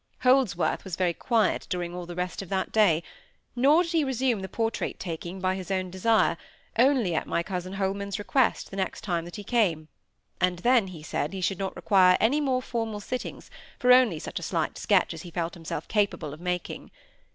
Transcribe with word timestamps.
Holdsworth 0.21 0.83
was 0.83 0.95
very 0.95 1.13
quiet 1.13 1.67
during 1.69 1.93
all 1.93 2.07
the 2.07 2.15
rest 2.15 2.41
of 2.41 2.49
that 2.49 2.71
day; 2.71 3.03
nor 3.55 3.83
did 3.83 3.91
he 3.91 4.03
resume 4.03 4.39
the 4.39 4.49
portrait 4.49 4.99
taking 4.99 5.39
by 5.39 5.53
his 5.53 5.69
own 5.69 5.91
desire, 5.91 6.37
only 6.79 7.13
at 7.13 7.27
my 7.27 7.43
cousin 7.43 7.73
Holman's 7.73 8.17
request 8.17 8.71
the 8.71 8.77
next 8.77 9.01
time 9.01 9.25
that 9.25 9.35
he 9.35 9.43
came; 9.43 9.89
and 10.39 10.57
then 10.65 10.87
he 10.87 11.03
said 11.03 11.33
he 11.33 11.41
should 11.41 11.59
not 11.59 11.75
require 11.75 12.17
any 12.19 12.41
more 12.41 12.63
formal 12.63 12.99
sittings 12.99 13.51
for 13.77 13.91
only 13.93 14.17
such 14.17 14.39
a 14.39 14.41
slight 14.41 14.75
sketch 14.75 15.13
as 15.13 15.21
he 15.21 15.29
felt 15.29 15.53
himself 15.53 15.87
capable 15.87 16.33
of 16.33 16.41
making. 16.41 16.89